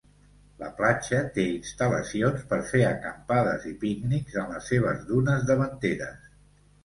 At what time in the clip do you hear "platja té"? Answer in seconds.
0.77-1.43